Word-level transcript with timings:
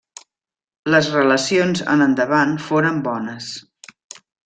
Les 0.93 1.09
relacions 1.17 1.83
en 1.97 2.07
endavant 2.07 2.59
foren 2.71 3.01
bones. 3.11 3.55